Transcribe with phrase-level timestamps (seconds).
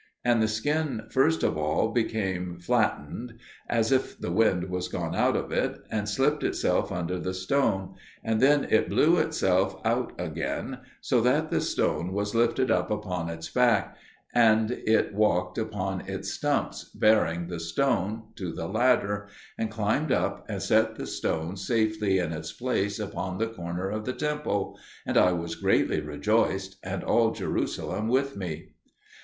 [0.25, 5.35] And the skin first of all became flattened, as if the wind was gone out
[5.35, 7.93] of it, and slipped itself under the stone;
[8.23, 13.29] and then it blew itself out again so that the stone was lifted up upon
[13.29, 13.95] its back,
[14.33, 19.27] and it walked upon its stumps, bearing the stone, to the ladder,
[19.59, 24.05] and climbed up and set the stone safely in its place upon the corner of
[24.05, 28.69] the temple; and I was greatly rejoiced, and all Jerusalem with me.